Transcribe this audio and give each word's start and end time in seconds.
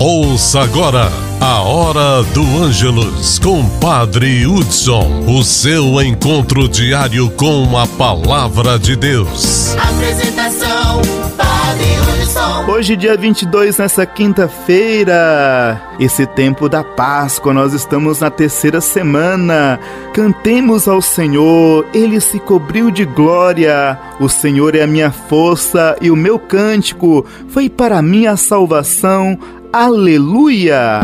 Ouça 0.00 0.60
agora 0.60 1.10
a 1.40 1.60
Hora 1.60 2.22
do 2.32 2.42
Ângelus 2.62 3.40
com 3.40 3.68
Padre 3.80 4.46
Hudson, 4.46 5.24
o 5.26 5.42
seu 5.42 6.00
encontro 6.00 6.68
diário 6.68 7.28
com 7.30 7.76
a 7.76 7.84
Palavra 7.84 8.78
de 8.78 8.94
Deus. 8.94 9.76
Apresentação, 9.76 11.02
Padre 11.36 12.22
Hudson. 12.22 12.70
Hoje, 12.70 12.94
dia 12.94 13.16
22, 13.16 13.78
nessa 13.78 14.06
quinta-feira, 14.06 15.82
esse 15.98 16.24
tempo 16.26 16.68
da 16.68 16.84
Páscoa, 16.84 17.52
nós 17.52 17.72
estamos 17.72 18.20
na 18.20 18.30
terceira 18.30 18.80
semana. 18.80 19.80
Cantemos 20.14 20.86
ao 20.86 21.02
Senhor, 21.02 21.84
Ele 21.92 22.20
se 22.20 22.38
cobriu 22.38 22.92
de 22.92 23.04
glória. 23.04 23.98
O 24.20 24.28
Senhor 24.28 24.76
é 24.76 24.82
a 24.82 24.86
minha 24.86 25.10
força 25.10 25.96
e 26.00 26.08
o 26.08 26.16
meu 26.16 26.38
cântico 26.38 27.26
foi 27.48 27.68
para 27.68 28.00
mim 28.00 28.26
a 28.26 28.36
salvação. 28.36 29.36
Aleluia! 29.70 31.00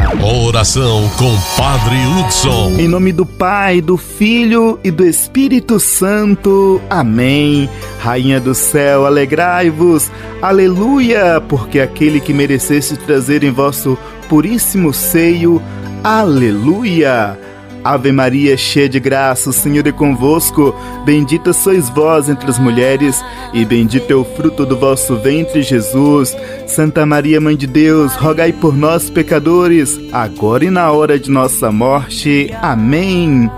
Oração 0.47 1.07
com 1.19 1.37
Padre 1.55 1.97
Hudson. 2.07 2.77
Em 2.79 2.89
nome 2.89 3.13
do 3.13 3.27
Pai, 3.27 3.83
do 3.83 3.99
Filho 3.99 4.81
e 4.83 4.91
do 4.91 5.05
Espírito 5.05 5.79
Santo. 5.79 6.81
Amém. 6.89 7.69
Rainha 8.01 8.41
do 8.41 8.55
céu, 8.55 9.05
alegrai-vos. 9.05 10.11
Aleluia! 10.41 11.43
Porque 11.47 11.79
aquele 11.79 12.21
que 12.21 12.33
merecesse 12.33 12.97
trazer 12.97 13.45
em 13.45 13.51
vosso 13.51 13.99
puríssimo 14.31 14.95
seio. 14.95 15.61
Aleluia! 16.03 17.39
Ave 17.85 18.11
Maria, 18.11 18.57
cheia 18.57 18.89
de 18.89 18.99
graça, 18.99 19.51
o 19.51 19.53
Senhor 19.53 19.87
é 19.87 19.93
convosco. 19.93 20.75
Bendita 21.05 21.53
sois 21.53 21.91
vós 21.91 22.29
entre 22.29 22.49
as 22.49 22.59
mulheres, 22.59 23.23
e 23.53 23.65
bendito 23.65 24.11
é 24.11 24.17
o 24.17 24.25
fruto 24.25 24.65
do 24.65 24.77
vosso 24.77 25.17
ventre, 25.17 25.63
Jesus. 25.63 26.35
Santa 26.67 27.05
Maria, 27.05 27.41
Mãe 27.41 27.57
de 27.57 27.67
Deus, 27.67 28.15
rogai 28.15 28.53
por 28.53 28.75
nós, 28.75 29.11
pecadores, 29.11 30.01
agora 30.13 30.65
e 30.65 30.71
na 30.71 30.91
hora 30.91 31.19
de 31.19 31.31
nossa 31.31 31.71
morte. 31.71 32.51
Amém 32.63 33.51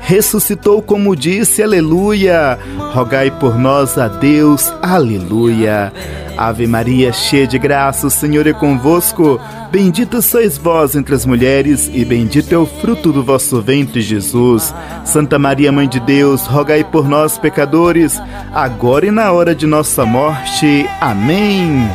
ressuscitou 0.00 0.82
como 0.82 1.14
disse, 1.14 1.62
aleluia. 1.62 2.58
Rogai 2.92 3.30
por 3.30 3.56
nós 3.56 3.96
a 3.96 4.08
Deus, 4.08 4.72
aleluia. 4.82 5.92
Ave 6.40 6.66
Maria, 6.66 7.12
cheia 7.12 7.46
de 7.46 7.58
graça, 7.58 8.06
o 8.06 8.10
Senhor 8.10 8.46
é 8.46 8.54
convosco. 8.54 9.38
Bendita 9.70 10.22
sois 10.22 10.56
vós 10.56 10.96
entre 10.96 11.14
as 11.14 11.26
mulheres, 11.26 11.90
e 11.92 12.02
bendito 12.02 12.54
é 12.54 12.56
o 12.56 12.64
fruto 12.64 13.12
do 13.12 13.22
vosso 13.22 13.60
ventre, 13.60 14.00
Jesus. 14.00 14.74
Santa 15.04 15.38
Maria, 15.38 15.70
Mãe 15.70 15.86
de 15.86 16.00
Deus, 16.00 16.46
rogai 16.46 16.82
por 16.82 17.06
nós, 17.06 17.36
pecadores, 17.36 18.18
agora 18.54 19.04
e 19.04 19.10
na 19.10 19.30
hora 19.30 19.54
de 19.54 19.66
nossa 19.66 20.06
morte. 20.06 20.88
Amém. 20.98 21.86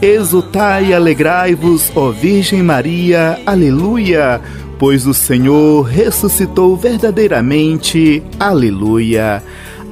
Exultai 0.00 0.86
e 0.86 0.94
alegrai-vos, 0.94 1.92
ó 1.94 2.10
Virgem 2.10 2.62
Maria, 2.62 3.38
aleluia 3.44 4.40
pois 4.78 5.06
o 5.06 5.14
Senhor 5.14 5.82
ressuscitou 5.82 6.76
verdadeiramente. 6.76 8.22
Aleluia. 8.38 9.42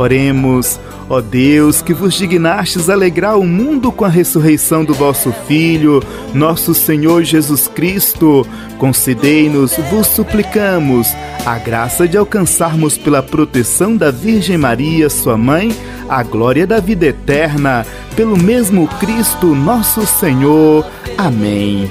Oremos. 0.00 0.80
Ó 1.10 1.20
Deus, 1.20 1.82
que 1.82 1.92
vos 1.92 2.14
dignastes 2.14 2.88
alegrar 2.88 3.38
o 3.38 3.44
mundo 3.44 3.92
com 3.92 4.04
a 4.04 4.08
ressurreição 4.08 4.82
do 4.82 4.94
vosso 4.94 5.30
Filho, 5.46 6.02
nosso 6.32 6.72
Senhor 6.72 7.22
Jesus 7.22 7.68
Cristo, 7.68 8.46
concedei-nos, 8.78 9.76
vos 9.90 10.06
suplicamos, 10.06 11.08
a 11.44 11.58
graça 11.58 12.08
de 12.08 12.16
alcançarmos 12.16 12.96
pela 12.96 13.22
proteção 13.22 13.94
da 13.94 14.10
Virgem 14.10 14.56
Maria, 14.56 15.10
sua 15.10 15.36
mãe, 15.36 15.70
a 16.08 16.22
glória 16.22 16.66
da 16.66 16.80
vida 16.80 17.06
eterna, 17.06 17.84
pelo 18.16 18.38
mesmo 18.38 18.86
Cristo, 19.00 19.48
nosso 19.54 20.06
Senhor. 20.06 20.86
Amém. 21.18 21.90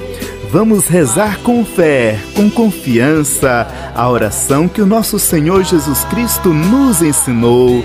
Vamos 0.52 0.88
rezar 0.88 1.38
com 1.44 1.64
fé, 1.64 2.18
com 2.34 2.50
confiança, 2.50 3.68
a 3.94 4.10
oração 4.10 4.66
que 4.66 4.82
o 4.82 4.86
nosso 4.86 5.16
Senhor 5.16 5.62
Jesus 5.62 6.04
Cristo 6.06 6.48
nos 6.52 7.00
ensinou. 7.00 7.84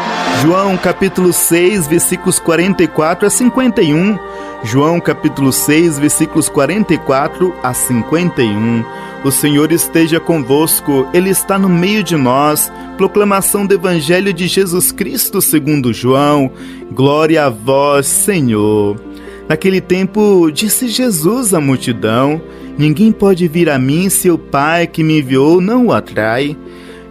João 0.39 0.77
capítulo 0.77 1.33
6, 1.33 1.87
versículos 1.87 2.39
44 2.39 3.27
a 3.27 3.29
51. 3.29 4.17
João 4.63 4.99
capítulo 4.99 5.51
6, 5.51 5.99
versículos 5.99 6.47
44 6.47 7.53
a 7.61 7.73
51. 7.73 8.83
O 9.23 9.31
Senhor 9.31 9.71
esteja 9.71 10.19
convosco, 10.19 11.07
Ele 11.13 11.29
está 11.29 11.59
no 11.59 11.69
meio 11.69 12.03
de 12.03 12.15
nós. 12.15 12.71
Proclamação 12.97 13.65
do 13.65 13.73
Evangelho 13.73 14.33
de 14.33 14.47
Jesus 14.47 14.91
Cristo 14.91 15.41
segundo 15.41 15.93
João. 15.93 16.51
Glória 16.91 17.45
a 17.45 17.49
vós, 17.49 18.07
Senhor. 18.07 18.99
Naquele 19.47 19.81
tempo, 19.81 20.49
disse 20.51 20.87
Jesus 20.87 21.53
à 21.53 21.59
multidão: 21.59 22.41
Ninguém 22.77 23.11
pode 23.11 23.47
vir 23.47 23.69
a 23.69 23.77
mim 23.77 24.09
se 24.09 24.29
o 24.31 24.37
Pai 24.37 24.87
que 24.87 25.03
me 25.03 25.19
enviou 25.19 25.59
não 25.59 25.87
o 25.87 25.93
atrai, 25.93 26.57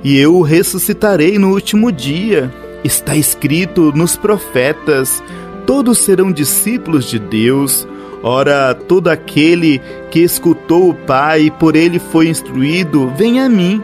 e 0.02 0.16
eu 0.16 0.36
o 0.36 0.42
ressuscitarei 0.42 1.38
no 1.38 1.52
último 1.52 1.92
dia. 1.92 2.50
Está 2.84 3.16
escrito 3.16 3.92
nos 3.94 4.16
profetas: 4.16 5.22
todos 5.66 5.98
serão 5.98 6.32
discípulos 6.32 7.04
de 7.04 7.18
Deus. 7.18 7.86
Ora, 8.22 8.74
todo 8.74 9.08
aquele 9.08 9.80
que 10.10 10.20
escutou 10.20 10.90
o 10.90 10.94
Pai 10.94 11.44
e 11.44 11.50
por 11.50 11.74
ele 11.74 11.98
foi 11.98 12.28
instruído, 12.28 13.10
vem 13.16 13.40
a 13.40 13.48
mim. 13.48 13.82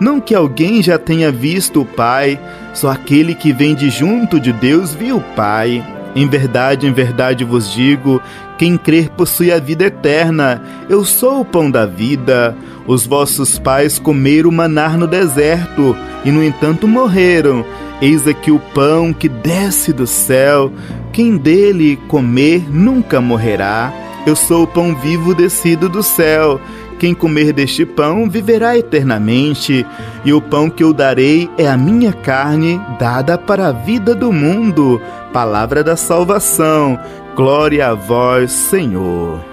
Não 0.00 0.20
que 0.20 0.34
alguém 0.34 0.82
já 0.82 0.98
tenha 0.98 1.30
visto 1.30 1.82
o 1.82 1.86
Pai, 1.86 2.38
só 2.74 2.90
aquele 2.90 3.34
que 3.34 3.52
vem 3.52 3.74
de 3.74 3.88
junto 3.88 4.40
de 4.40 4.52
Deus 4.52 4.92
viu 4.92 5.18
o 5.18 5.24
Pai. 5.34 5.84
Em 6.16 6.26
verdade, 6.26 6.86
em 6.86 6.92
verdade 6.92 7.44
vos 7.44 7.70
digo: 7.72 8.20
quem 8.58 8.78
crer 8.78 9.10
possui 9.10 9.52
a 9.52 9.58
vida 9.58 9.84
eterna. 9.84 10.62
Eu 10.88 11.04
sou 11.04 11.40
o 11.40 11.44
pão 11.44 11.70
da 11.70 11.84
vida. 11.84 12.56
Os 12.86 13.06
vossos 13.06 13.58
pais 13.58 13.98
comeram 13.98 14.50
manar 14.50 14.96
no 14.96 15.06
deserto 15.06 15.94
e, 16.24 16.30
no 16.30 16.42
entanto, 16.42 16.88
morreram. 16.88 17.64
Eis 18.00 18.28
aqui 18.28 18.50
o 18.50 18.58
pão 18.58 19.12
que 19.12 19.28
desce 19.28 19.92
do 19.92 20.06
céu. 20.06 20.70
Quem 21.12 21.36
dele 21.36 21.96
comer 22.08 22.70
nunca 22.70 23.20
morrerá. 23.20 23.92
Eu 24.26 24.36
sou 24.36 24.64
o 24.64 24.66
pão 24.66 24.94
vivo 24.94 25.34
descido 25.34 25.88
do 25.88 26.02
céu. 26.02 26.60
Quem 26.98 27.14
comer 27.14 27.52
deste 27.52 27.84
pão 27.84 28.28
viverá 28.28 28.76
eternamente, 28.76 29.86
e 30.24 30.32
o 30.32 30.40
pão 30.40 30.70
que 30.70 30.82
eu 30.82 30.94
darei 30.94 31.48
é 31.58 31.68
a 31.68 31.76
minha 31.76 32.10
carne, 32.10 32.80
dada 32.98 33.36
para 33.36 33.68
a 33.68 33.72
vida 33.72 34.14
do 34.14 34.32
mundo. 34.32 35.00
Palavra 35.32 35.84
da 35.84 35.94
salvação. 35.94 36.98
Glória 37.34 37.88
a 37.88 37.94
vós, 37.94 38.50
Senhor. 38.50 39.44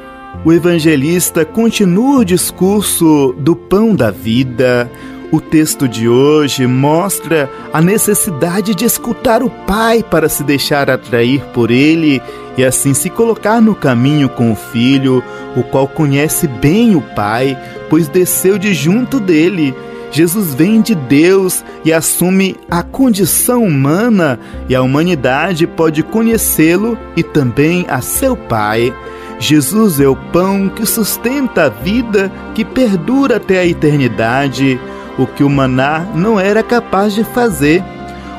O 0.46 0.52
evangelista 0.52 1.46
continua 1.46 2.20
o 2.20 2.26
discurso 2.26 3.36
do 3.38 3.56
pão 3.56 3.94
da 3.94 4.10
vida. 4.10 4.90
O 5.34 5.42
texto 5.42 5.88
de 5.88 6.08
hoje 6.08 6.68
mostra 6.68 7.50
a 7.74 7.82
necessidade 7.82 8.76
de 8.76 8.86
escutar 8.86 9.42
o 9.42 9.50
Pai 9.50 10.04
para 10.04 10.30
se 10.30 10.44
deixar 10.44 10.92
atrair 10.92 11.44
por 11.56 11.72
ele 11.72 12.22
e 12.56 12.64
assim 12.64 12.94
se 12.94 13.10
colocar 13.10 13.60
no 13.60 13.74
caminho 13.74 14.30
com 14.30 14.52
o 14.52 14.56
Filho, 14.56 15.24
o 15.58 15.64
qual 15.64 15.88
conhece 15.88 16.48
bem 16.48 16.96
o 16.96 17.02
Pai, 17.02 17.58
pois 17.90 18.08
desceu 18.08 18.60
de 18.60 18.76
junto 18.76 19.20
dele. 19.20 19.74
Jesus 20.12 20.54
vem 20.54 20.84
de 20.84 20.94
Deus 20.94 21.66
e 21.84 21.92
assume 21.92 22.56
a 22.70 22.84
condição 22.84 23.64
humana, 23.64 24.40
e 24.70 24.76
a 24.76 24.84
humanidade 24.84 25.66
pode 25.66 26.04
conhecê-lo 26.04 26.96
e 27.18 27.24
também 27.24 27.88
a 27.90 28.02
seu 28.02 28.38
Pai. 28.38 28.94
Jesus 29.40 30.00
é 30.00 30.08
o 30.08 30.16
pão 30.16 30.70
que 30.70 30.86
sustenta 30.86 31.64
a 31.64 31.70
vida, 31.70 32.32
que 32.54 32.64
perdura 32.64 33.38
até 33.38 33.58
a 33.58 33.66
eternidade 33.66 34.80
o 35.18 35.28
que 35.28 35.44
o 35.44 35.50
maná 35.50 36.06
não 36.14 36.40
era 36.40 36.64
capaz 36.64 37.14
de 37.14 37.24
fazer. 37.24 37.84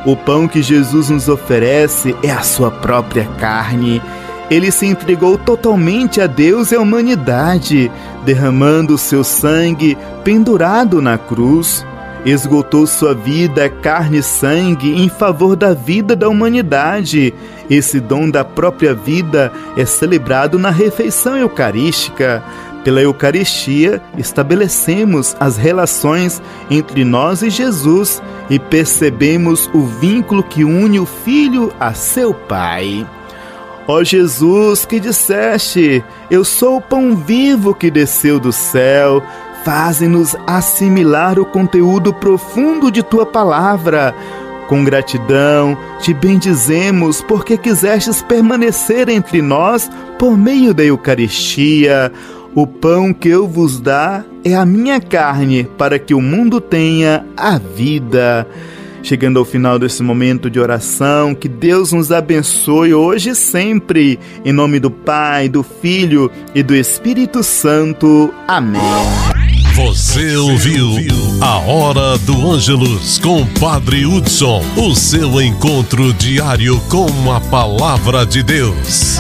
O 0.05 0.17
pão 0.17 0.47
que 0.47 0.63
Jesus 0.63 1.09
nos 1.09 1.29
oferece 1.29 2.15
é 2.23 2.31
a 2.31 2.43
sua 2.43 2.71
própria 2.71 3.25
carne. 3.39 4.03
Ele 4.51 4.71
se 4.71 4.87
entregou 4.87 5.39
totalmente 5.39 6.21
a 6.21 6.27
Deus 6.27 6.73
e 6.73 6.77
à 6.77 6.81
humanidade. 6.81 7.91
derramando 8.25 8.97
seu 8.97 9.23
sangue 9.23 9.99
pendurado 10.23 11.03
na 11.03 11.19
cruz. 11.19 11.85
Esgotou 12.25 12.87
sua 12.87 13.15
vida, 13.15 13.69
carne 13.69 14.19
e 14.19 14.23
sangue 14.23 14.95
em 14.95 15.11
favor 15.11 15.55
da 15.55 15.75
vida 15.75 16.17
da 16.17 16.27
humanidade. 16.27 17.35
Esse 17.69 18.01
dom 18.01 18.31
da 18.31 18.43
própria 18.43 18.95
vida 18.95 19.53
é 19.77 19.85
celebrado 19.85 20.59
na 20.59 20.71
refeição 20.71 21.37
eucarística. 21.37 22.43
Pela 22.85 23.01
Eucaristia, 23.01 24.03
estabelecemos 24.19 25.35
as 25.41 25.57
relações 25.57 26.43
entre 26.71 27.03
nós 27.03 27.41
e 27.41 27.49
Jesus 27.49 28.23
e 28.51 28.59
percebemos 28.59 29.71
o 29.73 29.81
vínculo 29.81 30.43
que 30.43 30.65
une 30.65 31.01
o 31.01 31.07
Filho 31.07 31.73
a 31.81 31.95
seu 31.95 32.35
Pai. 32.35 33.07
Ó 33.89 34.05
Jesus, 34.05 34.85
que 34.85 35.01
disseste: 35.01 36.05
Eu 36.31 36.45
sou 36.45 36.77
o 36.77 36.81
pão 36.81 37.17
vivo 37.17 37.75
que 37.75 37.91
desceu 37.91 38.39
do 38.39 38.53
céu, 38.53 39.23
faze-nos 39.65 40.37
assimilar 40.47 41.39
o 41.39 41.47
conteúdo 41.47 42.13
profundo 42.13 42.91
de 42.91 43.03
tua 43.03 43.25
palavra. 43.25 44.15
Com 44.69 44.83
gratidão, 44.83 45.77
te 46.01 46.15
bendizemos 46.15 47.21
porque 47.21 47.59
quisestes 47.59 48.23
permanecer 48.23 49.11
entre 49.11 49.43
nós 49.43 49.91
por 50.19 50.39
meio 50.39 50.73
da 50.73 50.83
Eucaristia. 50.83 52.11
O 52.55 52.69
pão 52.69 53.13
que 53.13 53.29
eu 53.29 53.49
vos 53.49 53.81
dá 53.81 54.25
é 54.45 54.55
a 54.55 54.65
minha 54.65 55.01
carne, 55.01 55.65
para 55.77 55.99
que 55.99 56.15
o 56.15 56.21
mundo 56.21 56.61
tenha 56.61 57.27
a 57.37 57.59
vida. 57.59 58.47
Chegando 59.03 59.41
ao 59.41 59.45
final 59.45 59.77
desse 59.77 60.05
momento 60.05 60.49
de 60.49 60.61
oração, 60.61 61.35
que 61.35 61.49
Deus 61.49 61.93
nos 61.93 62.13
abençoe 62.13 62.95
hoje 62.95 63.31
e 63.31 63.35
sempre. 63.35 64.21
Em 64.45 64.53
nome 64.53 64.79
do 64.79 64.89
Pai, 64.89 65.49
do 65.49 65.65
Filho 65.65 66.31
e 66.55 66.63
do 66.63 66.77
Espírito 66.77 67.43
Santo. 67.43 68.33
Amém. 68.47 68.81
Você 69.75 70.37
ouviu 70.37 70.89
a 71.41 71.59
Hora 71.59 72.17
do 72.19 72.53
Ângelus 72.53 73.19
com 73.19 73.45
Padre 73.61 74.07
Hudson, 74.07 74.63
o 74.77 74.95
seu 74.95 75.43
encontro 75.43 76.13
diário 76.15 76.81
com 76.89 77.33
a 77.33 77.41
palavra 77.41 78.25
de 78.25 78.45
Deus. 78.45 79.19